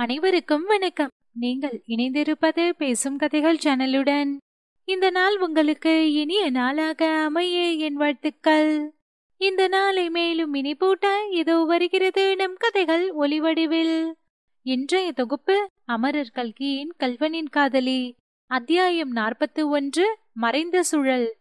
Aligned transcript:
அனைவருக்கும் 0.00 0.64
வணக்கம். 0.64 1.08
நீங்கள் 1.32 1.82
இணைந்திருப்பது 1.88 2.70
பேசும் 2.70 3.16
கதைகள் 3.16 3.56
சேனலுடன். 3.56 4.36
இந்த 4.84 5.10
நாள் 5.10 5.38
உங்களுக்கு 5.38 6.12
இனிய 6.12 6.50
நாளாக 6.50 7.22
அமைய 7.24 7.70
என் 7.72 7.94
வாழ்த்துக்கள். 7.94 8.94
இந்த 9.36 9.68
நாளை 9.68 10.10
மேலும் 10.10 10.54
இனிப்பூட்ட 10.54 11.04
இதோ 11.30 11.64
வருகிறது 11.64 12.36
நம் 12.36 12.54
கதைகள் 12.56 13.14
ஒளிவடிவில் 13.14 14.12
இன்றைய 14.62 15.12
தொகுப்பு 15.12 15.68
அமரர் 15.84 16.32
கல்கியின் 16.32 16.92
கல்வனின் 16.98 17.48
காதலி 17.50 18.14
அத்தியாயம் 18.46 19.16
நாற்பத்தி 19.16 19.68
ஒன்று 19.68 20.18
மறைந்த 20.32 20.82
சுழல். 20.82 21.34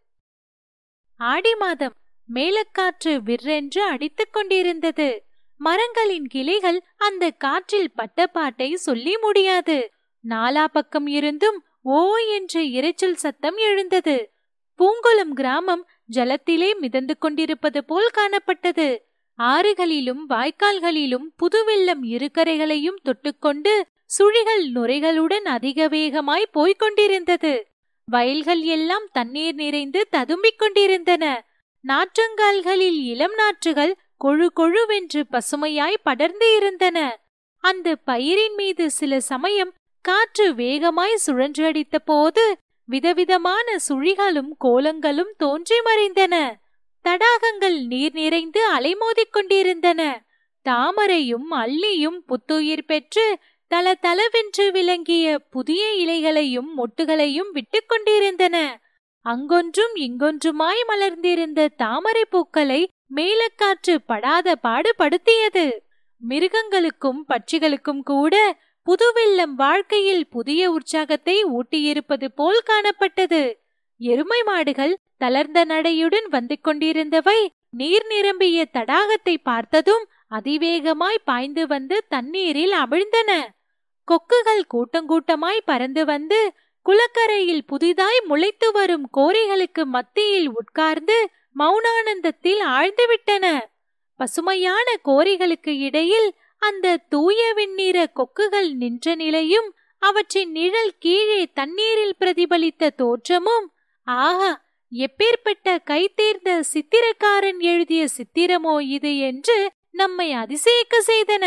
ஆடி 1.17 1.55
மாதம் 1.55 1.93
மேலக்காற்று 2.33 3.19
விற்றென்று 3.25 3.79
அடித்துக் 3.79 4.33
கொண்டிருந்தது. 4.33 5.23
மரங்களின் 5.59 6.27
கிளைகள் 6.27 6.83
அந்த 6.97 7.29
காற்றில் 7.29 7.91
பட்ட 7.95 8.27
பாட்டை 8.27 8.75
சொல்லி 8.75 9.17
முடியாது. 9.17 9.91
நாலா 10.29 10.65
பக்கம் 10.65 11.07
இருந்தும் 11.07 11.63
ஓ 11.81 12.15
என்ற 12.15 12.61
இரைச்சல் 12.61 13.19
சத்தம் 13.23 13.57
எழுந்தது. 13.57 14.31
பூங்குளம் 14.79 15.33
கிராமம் 15.33 15.87
ஜலத்திலே 16.15 16.69
மிதந்து 16.79 17.17
கொண்டிருப்பது 17.17 17.83
போல் 17.83 18.09
காணப்பட்டது. 18.17 18.87
ஆறுகளிலும் 19.37 20.23
வாய்க்கால்களிலும் 20.29 21.27
புதுவெள்ளம் 21.35 22.03
இருகரைகளையும் 22.03 22.99
தொட்டுக்கொண்டு 23.03 23.73
சுழிகள் 24.19 24.63
நுரைகளுடன் 24.75 25.47
அதிக 25.57 25.87
வேகமாய் 25.87 26.49
போய்க் 26.51 26.79
கொண்டிருந்தது. 26.79 27.67
வயல்கள் 28.05 28.61
எல்லாம் 28.61 29.07
தண்ணீர் 29.11 29.55
நிறைந்து 29.55 30.07
ததும்பிக் 30.11 30.57
கொண்டிருந்தன. 30.57 31.45
நாற்றங்கால்களில் 31.87 32.99
இளம் 33.03 33.33
நாற்றுகள் 33.33 33.93
கொழு 34.23 34.49
கொழுவென்று 34.55 35.23
பசுமையாய் 35.31 35.95
படர்ந்து 36.03 36.55
இருந்தன. 36.55 37.19
அந்த 37.57 37.95
பயிரின் 37.95 38.53
மீது 38.53 38.91
சில 38.91 39.19
சமயம் 39.19 39.73
காற்று 40.01 40.53
வேகமாய் 40.53 41.17
சுழன்று 41.17 41.65
அடித்த 41.65 41.99
போது 41.99 42.57
விதவிதமான 42.85 43.75
சுழிகளும் 43.89 44.49
கோலங்களும் 44.65 45.31
தோன்றி 45.37 45.75
மறைந்தன. 45.79 46.53
தடாகங்கள் 47.03 47.85
நீர் 47.85 48.13
நிறைந்து 48.13 48.71
அலைமோதிக் 48.73 49.31
கொண்டிருந்தன. 49.31 50.25
தாமரையும் 50.69 51.51
அள்ளியும் 51.51 52.17
புத்துயிர் 52.25 52.85
பெற்று 52.85 53.39
தல 53.67 53.95
தலவென்று 53.95 54.71
விளங்கிய 54.71 55.39
புதிய 55.39 55.93
இலைகளையும் 55.93 56.69
மொட்டுகளையும் 56.77 57.51
விட்டுக் 57.51 57.89
கொண்டிருந்தன. 57.89 58.81
அங்கொன்றும் 59.25 59.95
இங்கொன்றுமாய் 59.95 60.85
மலர்ந்திருந்த 60.87 61.67
தாமரை 61.67 62.25
பூக்களை 62.25 62.87
மேலக்காற்று 63.11 63.95
படாத 64.05 64.55
பாடுபடுத்தியது 64.63 65.65
மிருகங்களுக்கும் 66.21 67.21
பட்சிகளுக்கும் 67.27 68.01
கூட 68.03 68.35
புதுவெள்ளம் 68.87 69.55
வாழ்க்கையில் 69.55 70.27
புதிய 70.27 70.71
உற்சாகத்தை 70.71 71.35
ஊட்டியிருப்பது 71.45 72.27
போல் 72.35 72.61
காணப்பட்டது. 72.69 73.41
எருமை 73.99 74.41
மாடுகள் 74.45 74.93
தளர்ந்த 75.17 75.65
நடையுடன் 75.65 76.27
வந்து 76.29 76.55
கொண்டிருந்தவை 76.63 77.39
நீர் 77.69 78.05
நிரம்பிய 78.07 78.65
தடாகத்தை 78.73 79.35
பார்த்ததும் 79.43 80.05
அதிவேகமாய் 80.29 81.19
பாய்ந்து 81.23 81.67
வந்து 81.67 81.97
தண்ணீரில் 82.09 82.73
அமிழ்ந்தன 82.73 83.31
கொக்குகள் 84.07 84.63
கூட்டங்கூட்டமாய் 84.73 85.65
பறந்து 85.65 86.05
வந்து 86.05 86.39
குளக்கரையில் 86.85 87.65
புதிதாய் 87.65 88.21
முளைத்து 88.29 88.67
வரும் 88.71 89.09
கோரைகளுக்கு 89.17 89.83
மத்தியில் 89.85 90.49
உட்கார்ந்து 90.51 91.17
மௌனானந்தத்தில் 91.55 92.61
ஆழ்ந்துவிட்டன. 92.69 93.45
பசுமையான 94.19 94.87
கோரிகளுக்கு 95.03 95.73
இடையில் 95.77 96.29
அந்த 96.61 96.95
தூய 97.09 97.41
வெண்ணிற 97.53 97.97
கொக்குகள் 98.15 98.69
நின்ற 98.73 99.15
நிலையும் 99.15 99.69
அவற்றின் 100.01 100.51
நிழல் 100.51 100.93
கீழே 100.99 101.41
தண்ணீரில் 101.53 102.17
பிரதிபலித்த 102.19 102.91
தோற்றமும் 102.95 103.67
ஆஹா 104.03 104.51
எப்பேற்பட்ட 104.91 105.75
கைதேர்ந்த 105.85 106.51
சித்திரக்காரன் 106.73 107.59
எழுதிய 107.71 108.03
சித்திரமோ 108.17 108.75
இது 108.87 109.11
என்று 109.19 109.57
நம்மை 109.91 110.27
அதிசயிக்க 110.33 110.95
செய்தன. 111.07 111.45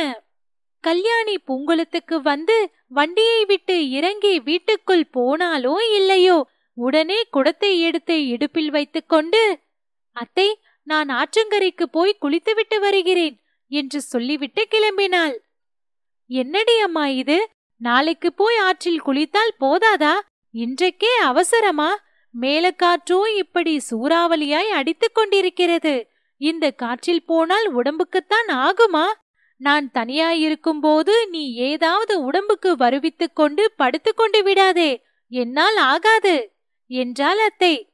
கல்யாணி 0.84 1.34
பூங்குளத்துக்கு 1.46 2.16
வந்து 2.22 2.56
வண்டியை 2.88 3.44
விட்டு 3.44 3.76
இறங்கி 3.90 4.32
வீட்டுக்குள் 4.40 5.04
போனாலோ 5.16 5.74
இல்லையோ 5.96 6.38
உடனே 6.76 7.18
குடத்தை 7.30 7.80
எடுத்து 7.80 8.16
இடுப்பில் 8.26 8.70
வைத்துக்கொண்டு 8.70 9.42
அத்தை 10.12 10.60
நான் 10.82 11.08
ஆற்றங்கரைக்கு 11.08 11.82
போய் 11.82 12.16
குளித்துவிட்டு 12.20 12.80
வருகிறேன் 12.80 13.40
என்று 13.68 14.00
சொல்லிவிட்டு 14.00 14.66
கிளம்பினாள். 14.70 15.34
என்னடி 16.26 16.78
அம்மா 16.78 17.06
இது? 17.06 17.50
நாளைக்கு 17.76 18.32
போய் 18.32 18.56
ஆற்றில் 18.56 19.02
குளித்தால் 19.02 19.54
போதாதா? 19.60 20.14
இன்றைக்கே 20.54 21.16
அவசரமா? 21.22 22.02
மேலக்காற்றோ 22.40 23.36
இப்படி 23.36 23.80
சூறாவளியாய் 23.90 24.68
அடித்துக் 24.68 25.14
கொண்டிருக்கிறது. 25.14 26.10
இந்த 26.36 26.70
காற்றில் 26.70 27.24
போனால் 27.24 27.76
உடம்புக்குத்தான் 27.76 28.48
ஆகுமா? 28.48 29.04
நான் 29.56 29.90
தனியாயிருக்கும் 29.94 30.80
போது 30.80 31.28
நீ 31.28 31.54
ஏதாவது 31.54 32.24
உடம்புக்கு 32.24 32.76
வருவித்துக் 32.76 33.36
கொண்டு 33.36 33.72
படுத்துக்கொண்டு 33.76 34.42
விடாதே. 34.42 35.02
என்னால் 35.28 35.76
ஆகாது 35.76 36.52
என்றாள் 36.86 37.38
அத்தை. 37.38 37.91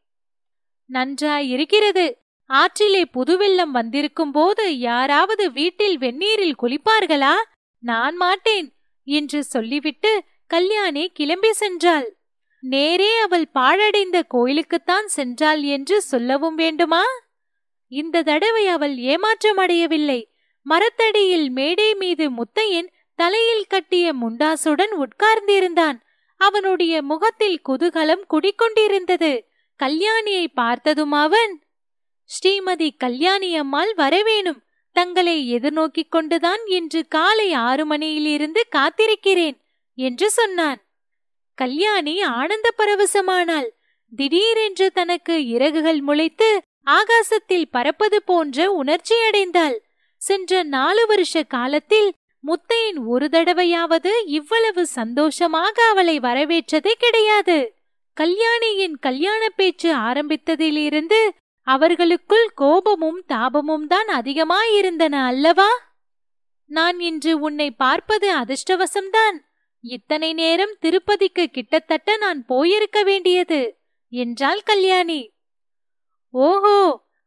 நன்றாயிருக்கிறது. 0.88 2.18
ஆற்றிலே 2.50 3.04
புதுவெள்ளம் 3.04 3.70
வந்திருக்கும் 3.70 4.32
போது 4.32 4.78
யாராவது 4.78 5.52
வீட்டில் 5.52 5.98
வெந்நீரில் 5.98 6.56
குளிப்பார்களா? 6.62 7.34
நான் 7.78 8.16
மாட்டேன் 8.16 8.72
என்று 9.04 9.44
சொல்லிவிட்டு 9.44 10.22
கல்யாணி 10.46 11.10
கிளம்பி 11.14 11.50
சென்றாள். 11.60 12.06
நேரே 12.60 13.18
அவள் 13.18 13.48
பாழடைந்த 13.54 14.22
கோயிலுக்குத்தான் 14.34 15.06
சென்றாள் 15.16 15.60
என்று 15.60 16.02
சொல்லவும் 16.02 16.54
வேண்டுமா? 16.54 17.02
இந்த 17.88 18.22
தடவை 18.22 18.66
அவள் 18.66 18.96
ஏமாற்றமடையவில்லை. 18.96 20.30
மரத்தடியில் 20.62 21.50
மேடை 21.50 21.94
மீது 21.94 22.30
முத்தையன் 22.30 22.88
தலையில் 23.14 23.66
கட்டிய 23.68 24.14
முண்டாசுடன் 24.14 24.92
உட்கார்ந்திருந்தான். 24.96 26.00
அவனுடைய 26.36 27.02
முகத்தில் 27.02 27.60
குதூகலம் 27.68 28.24
குடிக்கொண்டிருந்தது. 28.30 29.44
கல்யாணியை 29.82 30.46
பார்த்ததும் 30.54 31.12
அவன் 31.12 31.62
ஸ்ரீமதி 32.30 32.90
கல்யாணி 32.96 33.56
அம்மாள் 33.56 33.94
வரவேணும். 33.96 34.60
தங்களை 34.92 35.54
எதிர்நோக்கிக் 35.54 36.08
கொண்டுதான் 36.08 36.66
இன்று 36.66 37.08
காலை 37.08 37.52
ஆறு 37.52 37.86
மணியிலிருந்து 37.86 38.66
காத்திருக்கிறேன் 38.76 39.56
என்று 39.94 40.30
சொன்னான். 40.30 40.80
கல்யாணி 41.54 42.22
ஆனந்த 42.22 42.70
பரவசமானாள். 42.78 43.68
திடீரென்று 44.16 44.92
தனக்கு 44.92 45.46
இறகுகள் 45.48 46.00
முளைத்து 46.00 46.58
ஆகாசத்தில் 46.86 47.70
பறப்பது 47.70 48.22
போன்ற 48.22 48.70
உணர்ச்சி 48.70 49.14
அடைந்தாள். 49.14 49.76
சென்ற 50.16 50.62
நாலு 50.62 51.06
வருஷ 51.06 51.42
காலத்தில் 51.42 52.12
முத்தையின் 52.46 52.98
ஒரு 53.06 53.28
தடவையாவது 53.32 54.12
இவ்வளவு 54.26 54.86
சந்தோஷமாக 54.86 55.82
அவளை 55.82 56.18
வரவேற்றதே 56.18 56.92
கிடையாது. 56.98 57.77
கல்யாணியின் 58.18 58.96
கல்யாண 58.98 59.42
பேச்சு 59.48 59.94
ஆரம்பித்ததிலிருந்து 59.96 61.18
அவர்களுக்குள் 61.66 62.46
கோபமும் 62.54 63.20
தாபமும் 63.28 63.86
தான் 63.86 64.08
அதிகமாயிருந்தன 64.08 65.14
அல்லவா? 65.26 65.68
நான் 66.70 66.98
இன்று 67.00 67.32
உன்னை 67.38 67.70
பார்ப்பது 67.70 68.28
அதிர்ஷ்டவசம்தான். 68.36 69.36
இத்தனை 69.84 70.30
நேரம் 70.32 70.74
திருப்பதிக்கு 70.80 71.44
கிட்டத்தட்ட 71.46 72.16
நான் 72.16 72.40
போயிருக்க 72.44 73.02
வேண்டியது. 73.02 73.60
என்றாள் 74.12 74.62
கல்யாணி. 74.62 75.20
ஓஹோ 76.34 76.78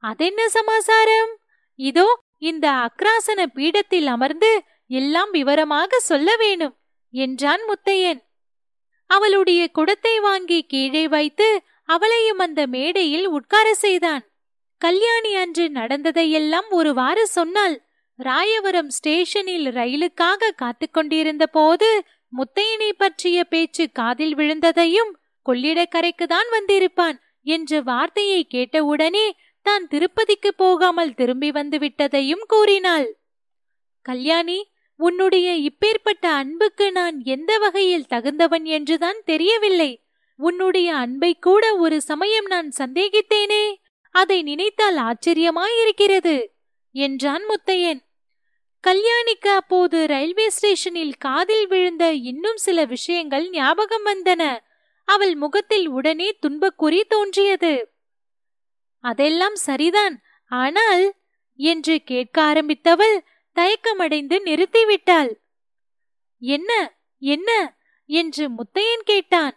அதென்ன 0.03 0.49
சமாசாரம்? 0.49 1.31
இதோ 1.79 2.07
இந்த 2.37 2.67
அக்ராசன 2.87 3.45
பீடத்தில் 3.55 4.07
அமர்ந்து 4.07 4.51
எல்லாம் 4.91 5.31
விவரமாக 5.31 5.99
சொல்ல 5.99 6.35
வேணும் 6.35 6.75
என்றான் 7.13 7.63
முத்தையன். 7.69 8.21
அவளுடைய 9.13 9.61
குடத்தை 9.71 10.15
வாங்கி 10.19 10.59
கீழே 10.63 11.03
வைத்து 11.07 11.47
அவளையும் 11.89 12.37
அந்த 12.37 12.61
மேடையில் 12.67 13.27
உட்கார 13.27 13.67
செய்தான். 13.75 14.23
கல்யாணி 14.81 15.31
அன்று 15.35 15.65
நடந்ததையெல்லாம் 15.69 16.69
ஒருவாறு 16.69 17.23
சொன்னாள் 17.27 17.75
ராயவரம் 18.19 18.91
ஸ்டேஷனில் 18.97 19.67
ரயிலுக்காக 19.77 20.51
காத்துக் 20.55 20.93
கொண்டிருந்த 20.93 21.45
போது 21.47 21.89
முத்தையனை 22.33 22.89
பற்றிய 22.97 23.37
பேச்சு 23.43 23.83
காதில் 23.91 24.35
விழுந்ததையும் 24.35 25.11
கொள்ளிடக்கரைக்கு 25.45 26.25
தான் 26.25 26.49
வந்திருப்பான் 26.51 27.17
என்ற 27.45 27.81
வார்த்தையை 27.81 28.41
கேட்டவுடனே 28.45 29.25
தான் 29.65 29.85
திருப்பதிக்கு 29.87 30.51
போகாமல் 30.55 31.13
திரும்பி 31.13 31.49
வந்து 31.51 31.77
விட்டதையும் 31.77 32.45
கூறினாள். 32.47 33.07
கல்யாணி 34.05 34.59
உன்னுடைய 35.01 35.47
இப்பேற்பட்ட 35.69 36.25
அன்புக்கு 36.31 36.85
நான் 36.91 37.17
எந்த 37.25 37.51
வகையில் 37.57 38.09
தகுந்தவன் 38.09 38.65
என்றுதான் 38.69 39.19
தெரியவில்லை. 39.25 39.91
உன்னுடைய 40.39 40.89
அன்பை 40.95 41.31
கூட 41.39 41.63
ஒரு 41.75 41.97
சமயம் 42.01 42.45
நான் 42.45 42.69
சந்தேகித்தேனே. 42.77 43.63
அதை 44.15 44.37
நினைத்தால் 44.41 44.99
ஆச்சரியமாயிருக்கிறது 44.99 46.35
என்றான் 46.95 47.43
முத்தையன். 47.43 48.01
கல்யாணிக்கு 48.83 49.49
அப்போது 49.55 49.97
ரயில்வே 50.07 50.47
ஸ்டேஷனில் 50.49 51.15
காதில் 51.17 51.67
விழுந்த 51.67 52.05
இன்னும் 52.31 52.57
சில 52.57 52.85
விஷயங்கள் 52.85 53.45
ஞாபகம் 53.49 54.05
வந்தன. 54.05 54.43
அவள் 55.07 55.35
முகத்தில் 55.35 55.87
உடனே 55.89 56.29
துன்பக்குறி 56.41 57.01
தோன்றியது. 57.07 57.73
அதெல்லாம் 59.03 59.57
சரிதான் 59.67 60.15
ஆனால் 60.51 61.05
என்று 61.59 61.95
கேட்க 62.03 62.37
ஆரம்பித்தவள் 62.43 63.15
தயக்கமடைந்து 63.55 64.41
நிறுத்திவிட்டாள். 64.45 65.33
என்ன 66.39 66.99
என்ன? 67.17 67.79
என்று 68.05 68.49
முத்தையன் 68.49 69.03
கேட்டான். 69.03 69.55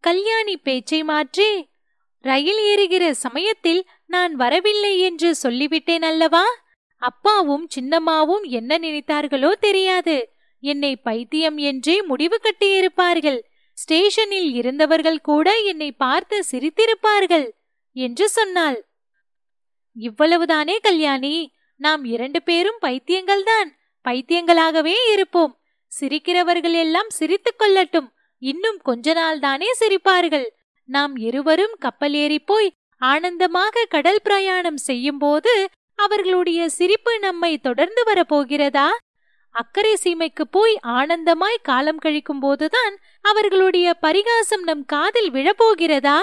கல்யாணி 0.00 0.56
பேச்சை 0.56 1.02
மாற்றி 1.02 1.68
ரயில் 2.24 2.60
ஏறுகிற 2.60 3.10
சமயத்தில் 3.10 3.88
நான் 4.06 4.34
வரவில்லை 4.34 4.98
என்று 4.98 5.34
சொல்லிவிட்டேன் 5.42 6.02
அல்லவா? 6.02 6.44
அப்பாவும் 6.96 7.68
சின்னம்மாவும் 7.74 8.42
என்ன 8.42 8.78
நினைத்தார்களோ 8.78 9.52
தெரியாது. 9.52 10.32
என்னை 10.60 10.96
பைத்தியம் 10.96 11.58
என்றே 11.58 12.02
முடிவு 12.02 12.40
கட்டியிருப்பார்கள். 12.42 13.40
ஸ்டேஷனில் 13.72 14.52
இருந்தவர்கள் 14.54 15.20
கூட 15.20 15.60
என்னை 15.60 15.92
பார்த்து 15.92 16.44
சிரித்திருப்பார்கள் 16.50 17.50
என்று 17.92 18.28
சொன்னாள். 18.28 18.88
இவ்வளவுதானே 19.96 20.76
கல்யாணி? 20.80 21.54
நாம் 21.80 22.04
இரண்டு 22.04 22.42
பேரும் 22.42 22.78
பைத்தியங்கள்தான். 22.82 23.68
பைத்தியங்களாகவே 24.04 24.94
இருப்போம். 25.12 25.60
சிரிக்கிறவர்கள் 26.00 26.72
எல்லாம் 26.72 27.08
சிரித்துக் 27.08 27.58
கொள்ளட்டும். 27.58 28.08
இன்னும் 28.38 28.78
கொஞ்ச 28.82 29.12
நாள் 29.12 29.38
தானே 29.38 29.66
சிரிப்பார்கள். 29.80 30.46
நாம் 30.84 31.16
இருவரும் 31.16 31.74
கப்பல் 31.78 32.14
ஏறி 32.14 32.38
போய் 32.38 32.72
ஆனந்தமாக 32.98 33.84
கடல் 33.88 34.22
பிரயாணம் 34.22 34.76
செய்யும் 34.76 35.18
போது 35.18 35.68
அவர்களுடைய 35.94 36.68
சிரிப்பு 36.68 37.18
நம்மை 37.18 37.58
தொடர்ந்து 37.58 38.02
வரப்போகிறதா? 38.02 38.88
அக்கறை 39.50 39.96
சீமைக்கு 40.04 40.44
போய் 40.50 40.78
ஆனந்தமாய் 40.82 41.62
காலம் 41.62 42.00
கழிக்கும் 42.04 42.40
போதுதான் 42.40 42.98
அவர்களுடைய 43.22 43.94
பரிகாசம் 43.94 44.62
நம் 44.62 44.84
காதில் 44.84 45.32
விழப்போகிறதா? 45.32 46.18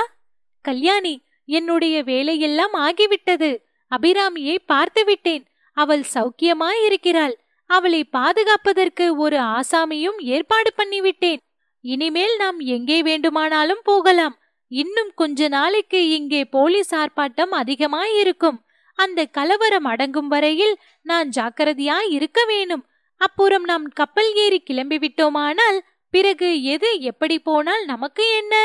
கல்யாணி 0.62 1.24
என்னுடைய 1.45 2.04
வேலையெல்லாம் 2.04 2.74
ஆகிவிட்டது. 2.74 3.65
அபிராமியை 3.92 4.56
பார்த்துவிட்டேன். 4.72 5.44
அவள் 5.74 6.04
சௌக்கியமாயிருக்கிறாள். 6.13 7.36
அவளை 7.69 8.04
பாதுகாப்பதற்கு 8.04 9.16
ஒரு 9.16 9.38
ஆசாமியும் 9.38 10.18
ஏற்பாடு 10.18 10.72
பண்ணிவிட்டேன். 10.78 11.42
இனிமேல் 11.81 12.36
நாம் 12.38 12.60
எங்கே 12.60 13.01
வேண்டுமானாலும் 13.01 13.84
போகலாம். 13.84 14.36
இன்னும் 14.68 15.12
கொஞ்ச 15.16 15.48
நாளைக்கு 15.48 16.10
இங்கே 16.10 16.45
போலீஸ் 16.45 16.95
ஆர்ப்பாட்டம் 16.95 17.50
அதிகமாயிருக்கும். 17.50 18.57
அந்த 18.95 19.25
கலவரம் 19.25 19.84
அடங்கும் 19.84 20.28
வரையில் 20.28 20.75
நான் 21.01 21.30
ஜாக்கிரதையாய் 21.30 22.10
இருக்க 22.10 22.45
வேணும். 22.45 22.83
அப்புறம் 23.18 23.63
நாம் 23.63 23.86
கப்பல் 23.90 24.33
ஏறி 24.36 24.60
கிளம்பி 24.60 24.98
விட்டோமானால் 24.98 25.80
பிறகு 26.10 26.63
எது 26.63 27.00
எப்படி 27.00 27.40
போனால் 27.40 27.86
நமக்கு 27.86 28.36
என்ன? 28.36 28.56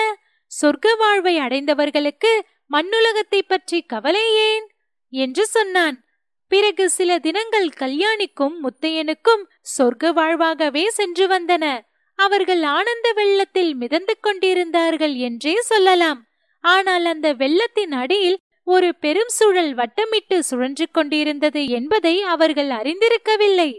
சொர்க்க 0.53 0.97
வாழ்வை 0.97 1.39
அடைந்தவர்களுக்கு 1.39 2.33
மண்ணுலகத்தை 2.67 3.41
பற்றி 3.43 3.83
கவலை 3.83 4.27
ஏன்? 4.49 4.67
என்று 5.13 5.47
சொன்னான். 5.47 6.05
பிறகு 6.49 6.91
சில 6.91 7.19
தினங்கள் 7.19 7.69
கல்யாணிக்கும் 7.69 8.57
முத்தையனுக்கும் 8.63 9.43
சொர்க்க 9.79 10.13
வாழ்வாகவே 10.13 10.87
சென்று 10.89 11.27
வந்தன. 11.27 11.81
அவர்கள் 12.15 12.63
ஆனந்த 12.63 13.13
வெள்ளத்தில் 13.13 13.75
மிதந்து 13.75 14.15
கொண்டிருந்தார்கள் 14.21 15.15
என்றே 15.15 15.55
சொல்லலாம். 15.61 16.27
ஆனால் 16.61 17.05
அந்த 17.05 17.35
வெள்ளத்தின் 17.35 17.93
அடியில் 17.93 18.39
ஒரு 18.65 18.95
பெரும் 18.95 19.29
சுழல் 19.29 19.75
வட்டமிட்டு 19.75 20.39
சுழன்று 20.39 20.89
கொண்டிருந்தது 20.91 21.69
என்பதை 21.69 22.23
அவர்கள் 22.23 22.69
அறிந்திருக்கவில்லை. 22.69 23.71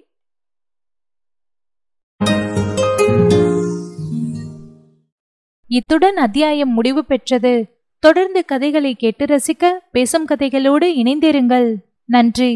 இத்துடன் 5.68 6.18
அத்தியாயம் 6.18 6.70
முடிவு 6.70 7.06
பெற்றது. 7.06 7.54
தொடர்ந்து 8.04 8.46
கதைகளை 8.46 8.96
கேட்டு 8.96 9.26
ரசிக்க 9.26 9.72
பேசும் 9.92 10.28
கதைகளோடு 10.28 10.88
இணைந்திருங்கள். 11.04 11.76
நன்றி. 12.06 12.52